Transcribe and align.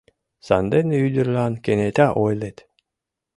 Сандене 0.45 0.95
ӱдырлан 1.05 1.53
кенета 1.63 2.07
ойлет: 2.23 2.57